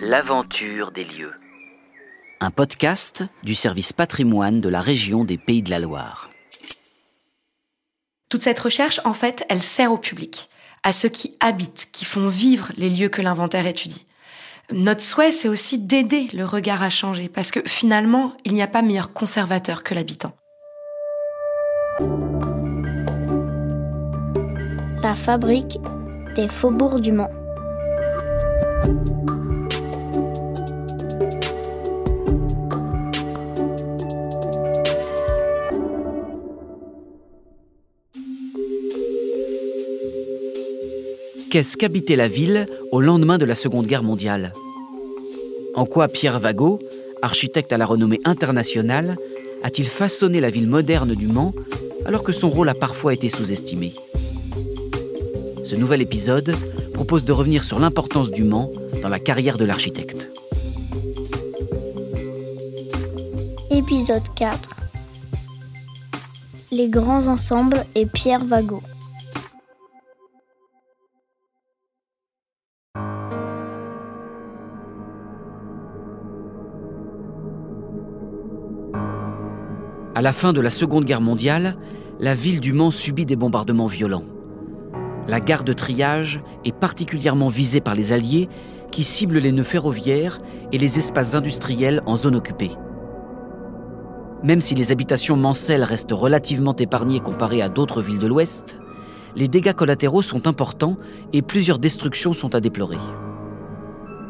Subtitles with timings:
[0.00, 1.32] L'aventure des lieux.
[2.40, 6.30] Un podcast du service patrimoine de la région des Pays de la Loire.
[8.28, 10.50] Toute cette recherche, en fait, elle sert au public,
[10.82, 14.04] à ceux qui habitent, qui font vivre les lieux que l'inventaire étudie.
[14.72, 18.66] Notre souhait, c'est aussi d'aider le regard à changer, parce que finalement, il n'y a
[18.66, 20.32] pas meilleur conservateur que l'habitant.
[25.02, 25.78] La fabrique
[26.34, 27.30] des faubourgs du Mans.
[41.54, 44.52] Qu'est-ce qu'habiter la ville au lendemain de la Seconde Guerre mondiale
[45.76, 46.80] En quoi Pierre Vagot,
[47.22, 49.16] architecte à la renommée internationale,
[49.62, 51.54] a-t-il façonné la ville moderne du Mans
[52.06, 53.94] alors que son rôle a parfois été sous-estimé?
[55.62, 56.56] Ce nouvel épisode
[56.94, 58.70] propose de revenir sur l'importance du Mans
[59.02, 60.30] dans la carrière de l'architecte.
[63.70, 64.70] Épisode 4
[66.70, 68.80] Les grands ensembles et Pierre Vagot.
[80.16, 81.76] À la fin de la Seconde Guerre mondiale,
[82.20, 84.24] la ville du Mans subit des bombardements violents.
[85.26, 88.48] La gare de triage est particulièrement visée par les Alliés
[88.90, 92.72] qui ciblent les nœuds ferroviaires et les espaces industriels en zone occupée.
[94.42, 98.76] Même si les habitations mancelles restent relativement épargnées comparées à d'autres villes de l'Ouest,
[99.34, 100.98] les dégâts collatéraux sont importants
[101.32, 102.98] et plusieurs destructions sont à déplorer.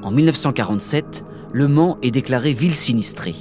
[0.03, 3.35] En 1947, Le Mans est déclaré ville sinistrée.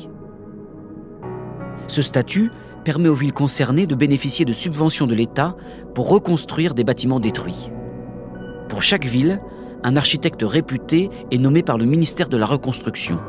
[1.87, 2.51] Ce statut
[2.83, 5.55] permet aux villes concernées de bénéficier de subventions de l'État
[5.93, 7.69] pour reconstruire des bâtiments détruits.
[8.69, 9.41] Pour chaque ville,
[9.83, 13.19] un architecte réputé est nommé par le ministère de la Reconstruction.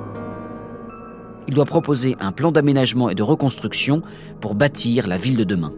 [1.46, 4.02] Il doit proposer un plan d'aménagement et de reconstruction
[4.40, 5.72] pour bâtir la ville de demain.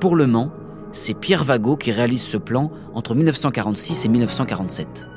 [0.00, 0.50] Pour Le Mans,
[0.92, 5.08] c'est Pierre Vagot qui réalise ce plan entre 1946 et 1947.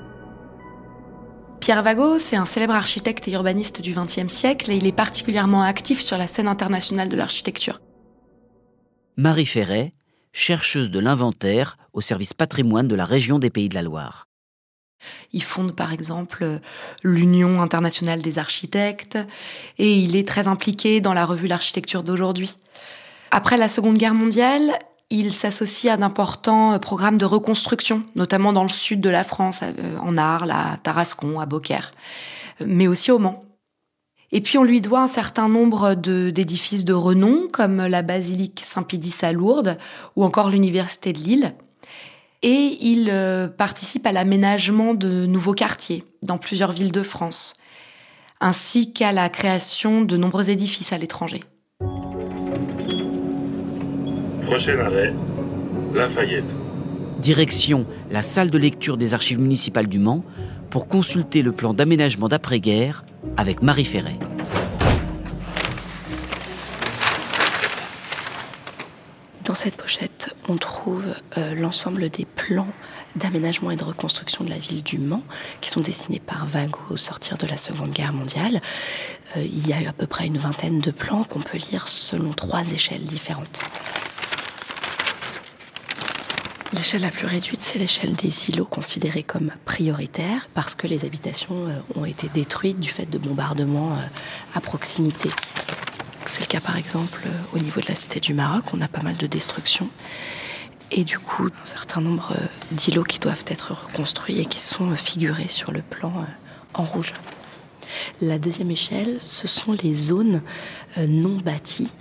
[1.70, 5.62] Pierre Vagot, c'est un célèbre architecte et urbaniste du XXe siècle et il est particulièrement
[5.62, 7.80] actif sur la scène internationale de l'architecture.
[9.18, 9.94] Marie Ferret,
[10.34, 14.26] chercheuse de l'inventaire au service patrimoine de la région des Pays de la Loire.
[15.32, 16.60] Il fonde par exemple
[17.04, 19.20] l'Union internationale des architectes
[19.78, 22.56] et il est très impliqué dans la revue L'architecture d'aujourd'hui.
[23.30, 28.70] Après la Seconde Guerre mondiale, il s'associe à d'importants programmes de reconstruction, notamment dans le
[28.70, 31.94] sud de la France, euh, en Arles, à Tarascon, à Beaucaire,
[32.64, 33.44] mais aussi au Mans.
[34.32, 39.16] Et puis on lui doit un certain nombre d'édifices de, renom, comme la basilique Saint-Pédis
[39.24, 39.78] à Lourdes
[40.16, 41.56] ou encore l'université de Lille.
[42.44, 47.54] Et il euh, participe à l'aménagement de nouveaux quartiers dans plusieurs villes de France,
[48.40, 51.42] ainsi qu'à la création de nombreux édifices à l'étranger.
[54.50, 55.14] Prochain arrêt,
[55.94, 56.56] Lafayette.
[57.20, 60.24] Direction la salle de lecture des archives municipales du Mans
[60.72, 63.06] pour consulter le plan d'aménagement d'après-guerre
[63.38, 64.18] avec Marie Ferret.
[69.46, 71.06] Dans cette pochette, on trouve
[71.38, 72.68] euh, l'ensemble des plans
[73.16, 75.24] d'aménagement et de reconstruction de la ville du Mans
[75.62, 78.62] qui sont dessinés par Vago au sortir de la Seconde Guerre mondiale.
[79.38, 81.88] Euh, il y a eu à peu près une vingtaine de plans qu'on peut lire
[81.88, 83.62] selon trois échelles différentes.
[86.74, 91.68] L'échelle la plus réduite, c'est l'échelle des îlots considérés comme prioritaires parce que les habitations
[91.68, 94.02] euh, ont été détruites du fait de bombardements euh,
[94.54, 95.30] à proximité.
[96.28, 98.88] C'est le cas par exemple euh, au niveau de la cité du Maroc, on a
[98.88, 99.90] pas mal de destructions.
[100.92, 102.36] Et du coup, un certain nombre
[102.72, 106.26] d'îlots qui doivent être reconstruits et qui sont figurés sur le plan
[106.76, 107.14] en rouge.
[108.22, 110.42] La deuxième échelle, ce sont les zones
[110.98, 111.92] non bâties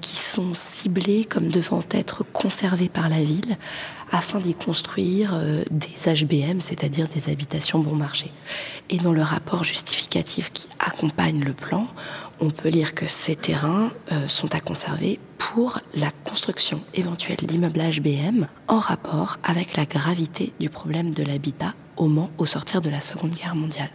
[0.00, 3.56] qui sont ciblées comme devant être conservées par la ville
[4.12, 8.30] afin d'y construire euh, des HBM, c'est-à-dire des habitations bon marché.
[8.90, 11.88] Et dans le rapport justificatif qui accompagne le plan,
[12.40, 17.80] on peut lire que ces terrains euh, sont à conserver pour la construction éventuelle d'immeubles
[17.80, 22.90] HBM en rapport avec la gravité du problème de l'habitat au Mans au sortir de
[22.90, 23.90] la Seconde Guerre mondiale.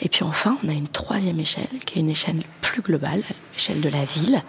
[0.00, 3.22] Et puis enfin, on a une troisième échelle, qui est une échelle plus globale,
[3.52, 4.42] l'échelle de la ville,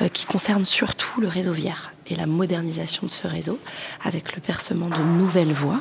[0.00, 3.58] euh, qui concerne surtout le réseau viaire et la modernisation de ce réseau,
[4.04, 5.80] avec le percement de nouvelles voies,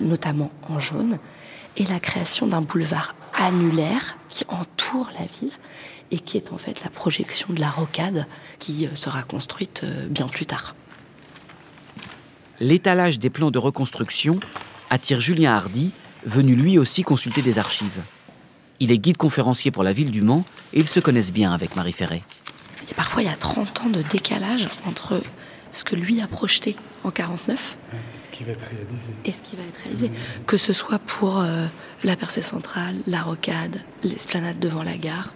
[0.00, 1.18] notamment en jaune,
[1.76, 5.52] et la création d'un boulevard annulaire qui entoure la ville
[6.10, 8.26] et qui est en fait la projection de la rocade
[8.58, 10.74] qui euh, sera construite euh, bien plus tard.
[12.60, 14.38] L'étalage des plans de reconstruction
[14.90, 15.90] attire Julien Hardy,
[16.26, 18.02] venu lui aussi consulter des archives.
[18.82, 21.76] Il est guide conférencier pour la ville du Mans et ils se connaissent bien avec
[21.76, 22.24] Marie Ferret.
[22.90, 25.22] Et parfois, il y a 30 ans de décalage entre
[25.70, 26.74] ce que lui a projeté
[27.04, 29.12] en 49 et ce qui va être réalisé.
[29.24, 30.10] Et ce qui va être réalisé.
[30.48, 31.66] Que ce soit pour euh,
[32.02, 35.32] la percée centrale, la rocade, l'esplanade devant la gare.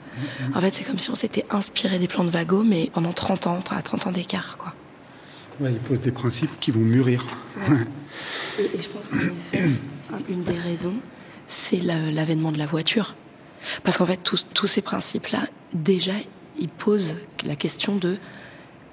[0.52, 3.46] En fait, c'est comme si on s'était inspiré des plans de Vago, mais pendant 30
[3.46, 4.58] ans, à 30 ans d'écart.
[4.58, 4.74] quoi.
[5.60, 7.24] Ouais, il pose des principes qui vont mûrir.
[8.58, 9.70] et, et, je pense qu'en effet,
[10.28, 10.96] une des raisons,
[11.46, 13.14] c'est l'avènement de la voiture.
[13.82, 16.12] Parce qu'en fait, tous, tous ces principes-là, déjà,
[16.58, 18.16] ils posent la question de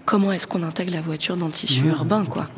[0.06, 2.50] comment est-ce qu'on intègre la voiture dans le tissu urbain, quoi.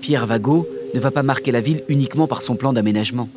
[0.00, 3.28] Pierre Vago ne va pas marquer la ville uniquement par son plan d'aménagement.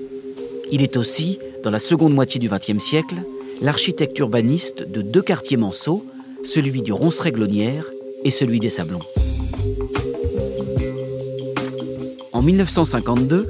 [0.71, 3.15] Il est aussi, dans la seconde moitié du XXe siècle,
[3.61, 6.05] l'architecte urbaniste de deux quartiers manceaux,
[6.43, 7.85] celui du Ronceret-Glonnière
[8.23, 8.99] et celui des Sablons.
[12.33, 13.47] En 1952,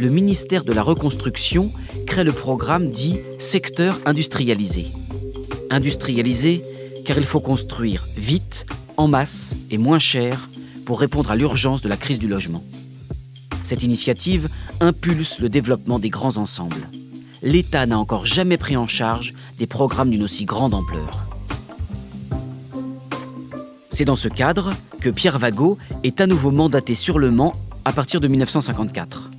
[0.00, 1.70] le ministère de la Reconstruction
[2.06, 4.86] crée le programme dit secteur industrialisé.
[5.70, 6.62] Industrialisé
[7.04, 10.48] car il faut construire vite, en masse et moins cher
[10.86, 12.64] pour répondre à l'urgence de la crise du logement.
[13.62, 14.48] Cette initiative
[14.80, 16.88] impulse le développement des grands ensembles.
[17.42, 21.26] L'État n'a encore jamais pris en charge des programmes d'une aussi grande ampleur.
[23.90, 27.52] C'est dans ce cadre que Pierre Vago est à nouveau mandaté sur le Mans
[27.84, 29.30] à partir de 1954.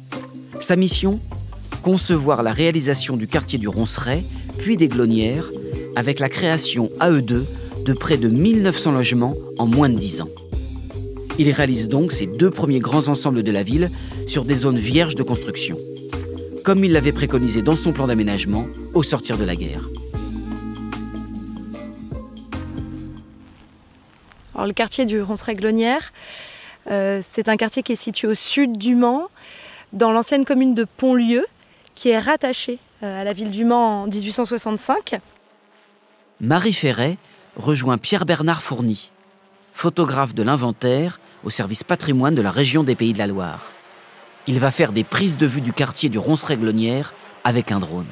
[0.65, 1.19] Sa mission
[1.83, 4.23] Concevoir la réalisation du quartier du Ronceret,
[4.57, 5.51] puis des Glonnières,
[5.95, 7.45] avec la création à eux deux
[7.85, 10.29] de près de 1900 logements en moins de 10 ans.
[11.37, 13.91] Il réalise donc ses deux premiers grands ensembles de la ville
[14.25, 15.77] sur des zones vierges de construction,
[16.63, 18.65] comme il l'avait préconisé dans son plan d'aménagement
[18.95, 19.87] au sortir de la guerre.
[24.57, 26.11] Le quartier du Ronceret-Glonnière,
[26.89, 29.29] euh, c'est un quartier qui est situé au sud du Mans,
[29.95, 31.45] dans l'ancienne commune de Pontlieu,
[31.95, 35.19] qui est rattachée euh, à la ville du Mans en 1865.
[36.41, 37.17] Marie Ferret
[37.55, 39.09] rejoint Pierre-Bernard Fourny,
[39.71, 43.71] photographe de l'inventaire au service patrimoine de la région des Pays de la Loire.
[44.47, 47.13] Il va faire des prises de vue du quartier du Ronceret-Glonnière
[47.43, 48.05] avec un drone.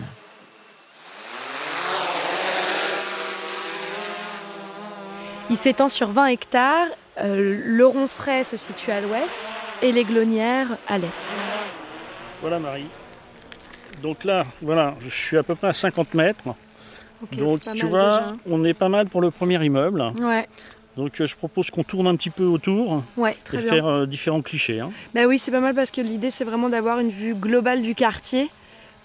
[5.49, 6.87] Il s'étend sur 20 hectares
[7.19, 11.25] euh, le Ronceret se situe à l'ouest et les Glonnières à l'est.
[12.41, 12.87] Voilà Marie.
[14.01, 16.55] Donc là, voilà, je suis à peu près à 50 mètres.
[17.33, 20.01] Donc tu vois, on est pas mal pour le premier immeuble.
[20.19, 20.47] Ouais.
[20.97, 24.05] Donc euh, je propose qu'on tourne un petit peu autour ouais, très et faire euh,
[24.05, 24.79] différents clichés.
[24.79, 24.91] Hein.
[25.13, 27.95] Bah oui, c'est pas mal parce que l'idée c'est vraiment d'avoir une vue globale du
[27.95, 28.49] quartier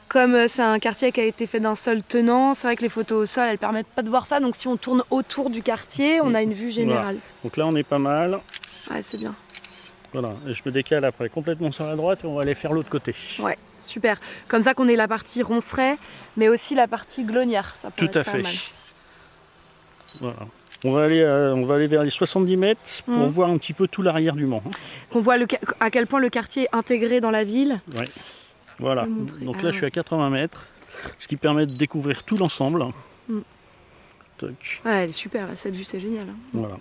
[0.09, 2.83] comme euh, c'est un quartier qui a été fait d'un seul tenant, c'est vrai que
[2.83, 4.41] les photos au sol, elles permettent pas de voir ça.
[4.41, 7.19] Donc si on tourne autour du quartier, on a une vue générale.
[7.45, 8.41] Donc là, on est pas mal.
[8.91, 9.35] Ouais, c'est bien.
[10.13, 12.73] Voilà, et je me décale après complètement sur la droite et on va aller faire
[12.73, 13.15] l'autre côté.
[13.39, 14.19] Ouais, super.
[14.49, 15.99] Comme ça qu'on ait la partie ronceret,
[16.37, 17.75] mais aussi la partie glonnière.
[17.79, 18.43] Ça Tout à fait.
[18.43, 18.55] Mal.
[20.21, 20.39] Voilà.
[20.85, 23.31] On va, aller, euh, on va aller vers les 70 mètres pour mmh.
[23.31, 24.63] voir un petit peu tout l'arrière du Mans.
[24.65, 24.71] Hein.
[25.11, 25.47] Qu'on voit le,
[25.81, 27.81] à quel point le quartier est intégré dans la ville.
[27.97, 28.05] Ouais.
[28.79, 29.07] Voilà,
[29.41, 30.67] donc là je suis à 80 mètres,
[31.19, 32.85] ce qui permet de découvrir tout l'ensemble.
[33.29, 33.41] Mm.
[34.41, 34.53] Ouais,
[34.85, 36.29] elle est super, cette vue c'est génial.
[36.29, 36.37] Hein.
[36.53, 36.77] Voilà.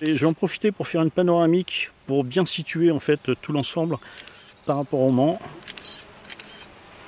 [0.00, 3.52] Et je vais en profiter pour faire une panoramique pour bien situer en fait tout
[3.52, 3.96] l'ensemble
[4.64, 5.40] par rapport au Mans.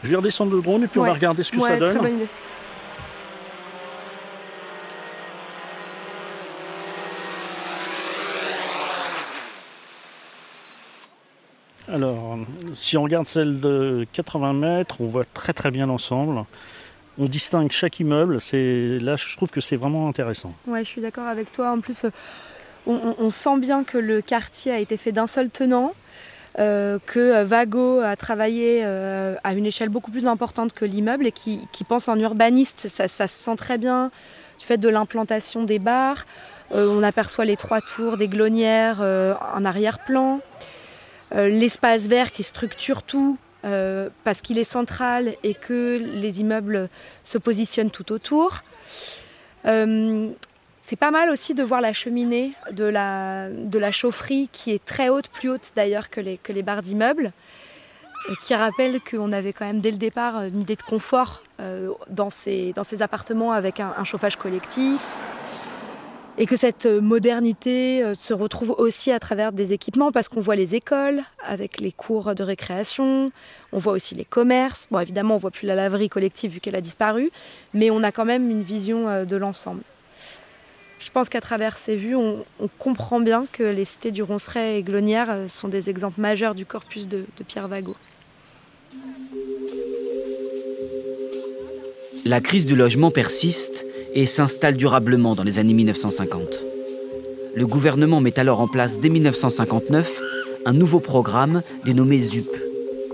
[0.03, 2.26] Je vais redescendre le drone et puis on va regarder ce que ça donne.
[11.93, 12.38] Alors,
[12.76, 16.45] si on regarde celle de 80 mètres, on voit très très bien l'ensemble.
[17.19, 18.41] On distingue chaque immeuble.
[18.41, 20.55] C'est là, je trouve que c'est vraiment intéressant.
[20.67, 21.73] Ouais, je suis d'accord avec toi.
[21.73, 22.07] En plus,
[22.87, 25.93] on, sent bien que le quartier a été fait d'un seul tenant.
[26.59, 31.33] Euh, que Vago a travaillé euh, à une échelle beaucoup plus importante que l'immeuble et
[31.33, 32.89] qui, pense en urbaniste.
[32.89, 34.11] Ça, se sent très bien
[34.59, 36.27] du fait de l'implantation des bars.
[36.73, 40.41] Euh, on aperçoit les trois tours des glonnières en arrière-plan.
[41.33, 46.89] Euh, l'espace vert qui structure tout euh, parce qu'il est central et que les immeubles
[47.25, 48.63] se positionnent tout autour.
[49.67, 50.31] Euh,
[50.90, 54.85] c'est pas mal aussi de voir la cheminée de la, de la chaufferie qui est
[54.85, 57.30] très haute, plus haute d'ailleurs que les, que les barres d'immeubles,
[58.42, 61.44] qui rappelle qu'on avait quand même dès le départ une idée de confort
[62.09, 65.00] dans, ces, dans ces appartements avec un chauffage collectif,
[66.38, 70.56] et que cette modernité euh, se retrouve aussi à travers des équipements parce qu'on voit
[70.56, 73.30] les écoles avec les cours de récréation,
[73.73, 74.88] on voit aussi les commerces.
[74.90, 77.30] Bon, évidemment, on voit plus la laverie collective vu qu'elle a disparu,
[77.75, 79.82] mais on a quand même une vision euh, de l'ensemble.
[81.00, 82.45] Je pense qu'à travers ces vues, on,
[82.78, 86.66] comprend bien que les cités du Ronceret et Glonnière euh, sont des exemples majeurs du
[86.66, 87.97] corpus de, Pierre Vago.
[92.26, 96.61] La crise du logement persiste et s'installe durablement dans les années 1950.
[97.54, 100.21] Le gouvernement met alors en place dès 1959
[100.66, 102.50] un nouveau programme dénommé ZUP,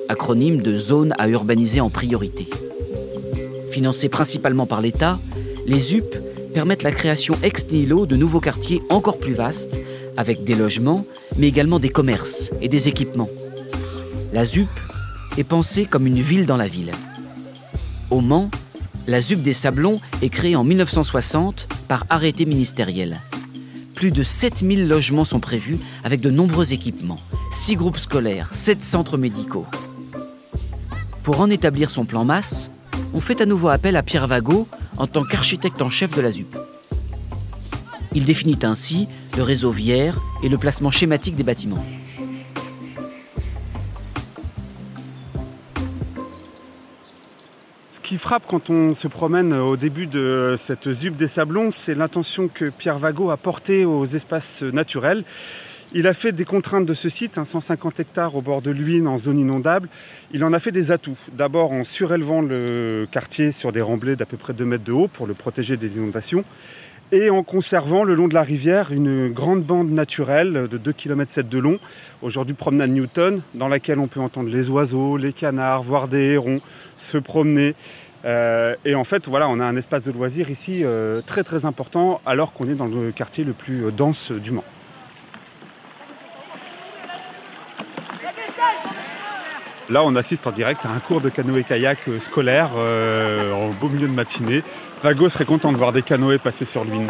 [0.09, 2.49] acronyme de Zone à urbaniser en priorité.
[3.71, 5.19] Financés principalement par l'État,
[5.67, 6.17] les ZUP
[6.57, 9.77] permettent la création ex nihilo de nouveaux quartiers encore plus vastes,
[10.17, 11.05] avec des logements,
[11.37, 13.29] mais également des commerces et des équipements.
[14.33, 14.67] La ZUP
[15.37, 16.93] est pensée comme une ville dans la ville.
[18.11, 18.51] Au Mans,
[19.07, 23.21] la ZUP des Sablons est créée en 1960 par arrêté ministériel.
[23.95, 27.21] Plus de 7000 logements sont prévus avec de nombreux équipements,
[27.53, 29.67] 6 groupes scolaires, 7 centres médicaux.
[31.23, 32.71] Pour en établir son plan masse,
[33.13, 34.67] on fait à nouveau appel à Pierre Vago
[34.99, 36.57] en tant qu'architecte en chef de la ZUP.
[38.15, 41.85] Il définit ainsi le réseau viaire et le placement schématique des bâtiments.
[47.93, 51.95] Ce qui frappe quand on se promène au début de cette ZUP des Sablons, c'est
[51.95, 55.25] l'intention que Pierre Vago a portée aux espaces naturels.
[55.93, 59.07] Il a fait des contraintes de ce site, 150 hein, hectares au bord de l'Huine
[59.07, 59.89] en zone inondable.
[60.33, 61.19] Il en a fait des atouts.
[61.33, 65.09] D'abord en surélevant le quartier sur des remblais d'à peu près 2 mètres de haut
[65.09, 66.45] pour le protéger des inondations
[67.13, 71.31] et en conservant le long de la rivière une grande bande naturelle de 2 km
[71.31, 71.79] 7 de long,
[72.21, 76.61] aujourd'hui promenade Newton, dans laquelle on peut entendre les oiseaux, les canards, voir des hérons
[76.97, 77.75] se promener.
[78.25, 81.65] Euh, et en fait, voilà, on a un espace de loisirs ici euh, très très
[81.65, 84.65] important alors qu'on est dans le quartier le plus dense du Mans.
[89.89, 93.89] Là, on assiste en direct à un cours de canoë-kayak euh, scolaire euh, en beau
[93.89, 94.65] milieu de matinée.
[95.03, 97.09] Vago serait content de voir des canoës passer sur l'Huine.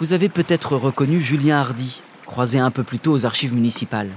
[0.00, 4.10] Vous avez peut-être reconnu Julien Hardy, croisé un peu plus tôt aux archives municipales.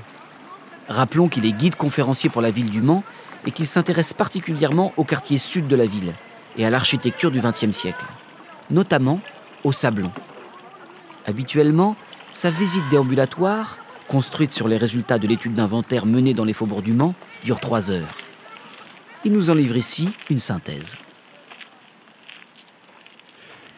[0.90, 3.04] Rappelons qu'il est guide conférencier pour la ville du Mans
[3.46, 6.14] et qu'il s'intéresse particulièrement au quartier sud de la ville
[6.58, 8.06] et à l'architecture du XXe siècle,
[8.72, 9.20] notamment
[9.64, 10.12] au Sablon.
[11.28, 11.96] Habituellement,
[12.32, 13.78] sa visite déambulatoire
[14.12, 17.16] construite sur les résultats de l'étude d'inventaire menée dans les faubourgs du Mans,
[17.46, 18.18] dure trois heures.
[19.24, 20.98] Il nous en livre ici une synthèse.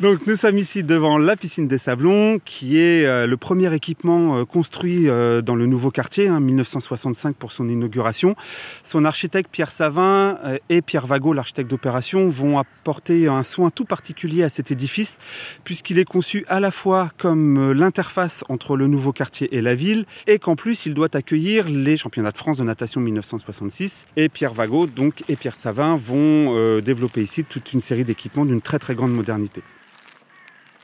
[0.04, 4.36] Donc nous sommes ici devant la piscine des Sablons, qui est euh, le premier équipement
[4.36, 8.36] euh, construit euh, dans le nouveau quartier, hein, 1965 pour son inauguration.
[8.84, 14.44] Son architecte Pierre Savin et Pierre Vago, l'architecte d'opération, vont apporter un soin tout particulier
[14.44, 15.20] à cet édifice,
[15.64, 20.06] puisqu'il est conçu à la fois comme l'interface entre le nouveau quartier et la ville,
[20.28, 24.06] et qu'en plus il doit accueillir les championnats de France de natation 1966.
[24.18, 28.62] Et Pierre Vago donc et Pierre Savin vont développer ici toute une série d'équipements d'une
[28.62, 29.64] très très grande modernité.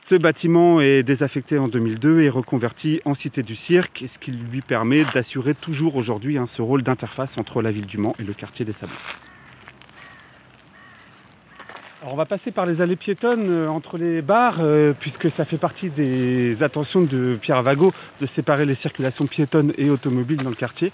[0.02, 4.62] Ce bâtiment est désaffecté en 2002 et reconverti en cité du cirque, ce qui lui
[4.62, 8.32] permet d'assurer toujours aujourd'hui hein, ce rôle d'interface entre la ville du Mans et le
[8.32, 8.96] quartier des Sablons.
[12.02, 15.58] on va passer par les allées piétonnes euh, entre les bars, euh, puisque ça fait
[15.58, 20.56] partie des attentions de Pierre Vago de séparer les circulations piétonnes et automobiles dans le
[20.56, 20.92] quartier.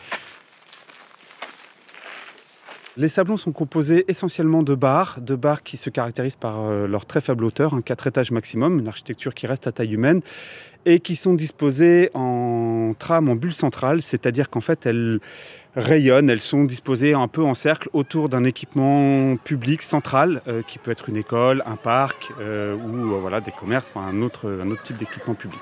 [2.98, 7.04] Les sablons sont composés essentiellement de bars, de bars qui se caractérisent par euh, leur
[7.04, 10.22] très faible hauteur, un 4 étages maximum, une architecture qui reste à taille humaine,
[10.86, 15.20] et qui sont disposés en trame, en bulle centrale, c'est-à-dire qu'en fait elles
[15.74, 20.78] rayonnent, elles sont disposées un peu en cercle autour d'un équipement public central, euh, qui
[20.78, 24.48] peut être une école, un parc euh, ou voilà des commerces, enfin un autre
[24.84, 25.60] type d'équipement public.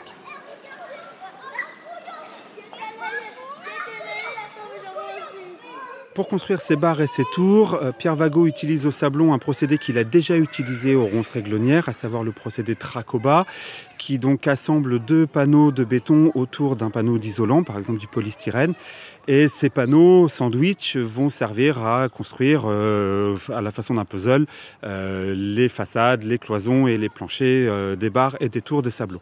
[6.15, 9.79] Pour construire ces barres et ces tours, euh, Pierre Vago utilise au sablon un procédé
[9.79, 13.47] qu'il a déjà utilisé au ronces réglonnières, à savoir le procédé Tracoba,
[13.99, 18.75] qui donc assemble deux panneaux de béton autour d'un panneau d'isolant, par exemple du polystyrène.
[19.27, 24.47] Et ces panneaux sandwich vont servir à construire euh, à la façon d'un puzzle
[24.85, 29.21] euh, les façades, les cloisons et les planchers des barres et des tours des sablons.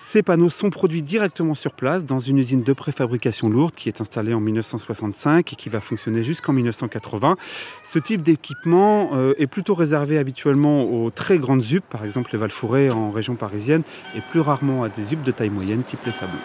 [0.00, 4.00] Ces panneaux sont produits directement sur place dans une usine de préfabrication lourde qui est
[4.00, 7.36] installée en 1965 et qui va fonctionner jusqu'en 1980.
[7.82, 12.38] Ce type d'équipement euh, est plutôt réservé habituellement aux très grandes ZUP, par exemple les
[12.38, 13.82] Valfourets en région parisienne,
[14.16, 16.38] et plus rarement à des ZUP de taille moyenne, type les Sablons.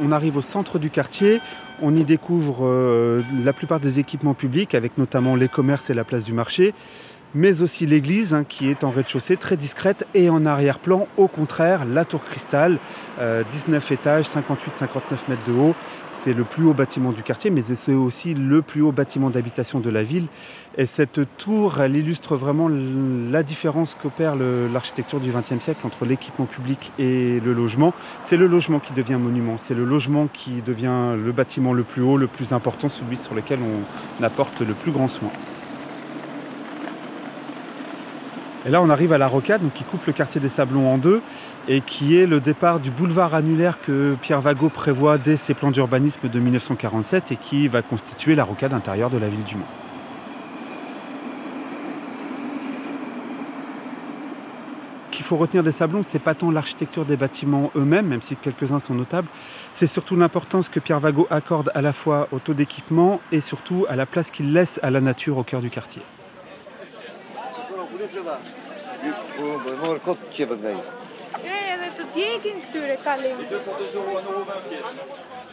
[0.00, 1.40] On arrive au centre du quartier,
[1.80, 6.04] on y découvre euh, la plupart des équipements publics, avec notamment les commerces et la
[6.04, 6.74] place du marché.
[7.34, 11.84] Mais aussi l'église hein, qui est en rez-de-chaussée très discrète et en arrière-plan, au contraire,
[11.84, 12.78] la tour cristal,
[13.18, 15.74] 19 étages, 58-59 mètres de haut,
[16.24, 19.80] c'est le plus haut bâtiment du quartier, mais c'est aussi le plus haut bâtiment d'habitation
[19.80, 20.26] de la ville.
[20.78, 26.46] Et cette tour, elle illustre vraiment la différence qu'opère l'architecture du XXe siècle entre l'équipement
[26.46, 27.92] public et le logement.
[28.22, 32.00] C'est le logement qui devient monument, c'est le logement qui devient le bâtiment le plus
[32.00, 35.30] haut, le plus important, celui sur lequel on apporte le plus grand soin.
[38.66, 41.20] Et là, on arrive à la rocade, qui coupe le quartier des Sablons en deux,
[41.68, 45.70] et qui est le départ du boulevard annulaire que Pierre Vagot prévoit dès ses plans
[45.70, 49.66] d'urbanisme de 1947 et qui va constituer la rocade intérieure de la ville du Mans.
[55.10, 58.80] Qu'il faut retenir des Sablons, c'est pas tant l'architecture des bâtiments eux-mêmes, même si quelques-uns
[58.80, 59.28] sont notables,
[59.72, 63.84] c'est surtout l'importance que Pierre Vagot accorde à la fois au taux d'équipement et surtout
[63.90, 66.02] à la place qu'il laisse à la nature au cœur du quartier.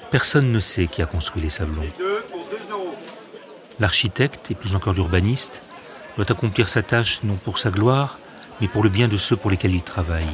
[0.09, 1.87] Personne ne sait qui a construit les sablons.
[3.79, 5.61] L'architecte, et plus encore l'urbaniste,
[6.17, 8.19] doit accomplir sa tâche non pour sa gloire,
[8.59, 10.27] mais pour le bien de ceux pour lesquels il travaille.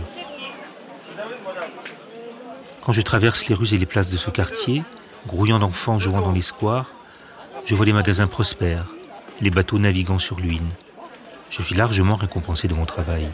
[2.81, 4.83] Quand je traverse les rues et les places de ce quartier,
[5.27, 6.91] grouillant d'enfants jouant dans les squares,
[7.65, 8.85] je vois les magasins prospères,
[9.41, 10.61] les bateaux naviguant sur l'huile.
[11.49, 13.27] Je suis largement récompensé de mon travail.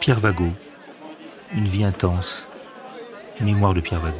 [0.00, 0.52] Pierre Vagot,
[1.54, 2.48] une vie intense,
[3.40, 4.16] mémoire de Pierre Vagot.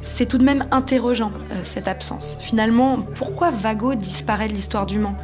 [0.00, 2.36] C'est tout de même interrogeant, euh, cette absence.
[2.40, 5.16] Finalement, pourquoi Vagot disparaît de l'histoire du Mans?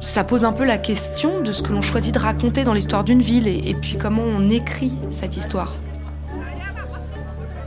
[0.00, 3.04] Ça pose un peu la question de ce que l'on choisit de raconter dans l'histoire
[3.04, 5.72] d'une ville et puis comment on écrit cette histoire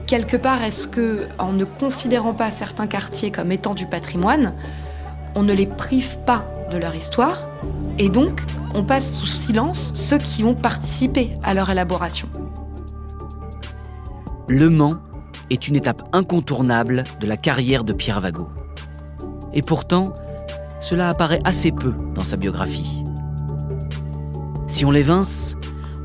[0.08, 4.54] quelque part, est-ce que, en ne considérant pas certains quartiers comme étant du patrimoine,
[5.36, 7.48] on ne les prive pas de leur histoire
[8.00, 12.30] et donc on passe sous silence ceux qui ont participé à leur élaboration?
[14.48, 14.96] Le Mans
[15.50, 18.50] est une étape incontournable de la carrière de Pierre Vagot.
[19.54, 20.14] Et pourtant,
[20.80, 23.04] cela apparaît assez peu dans sa biographie.
[24.67, 25.56] Si on l'évince,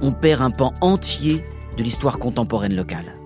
[0.01, 1.45] on perd un pan entier
[1.77, 3.22] de l'histoire contemporaine locale.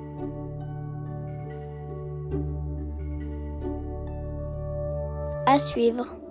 [5.59, 6.26] Suivre.